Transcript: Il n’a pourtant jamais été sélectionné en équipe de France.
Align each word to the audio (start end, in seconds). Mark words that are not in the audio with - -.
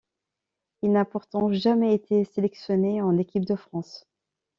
Il 0.81 0.93
n’a 0.93 1.05
pourtant 1.05 1.51
jamais 1.53 1.93
été 1.93 2.25
sélectionné 2.25 3.03
en 3.03 3.19
équipe 3.19 3.45
de 3.45 3.55
France. 3.55 4.07